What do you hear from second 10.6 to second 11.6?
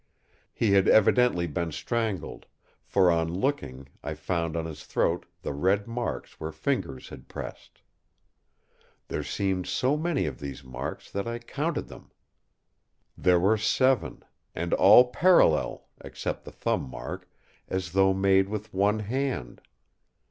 marks that I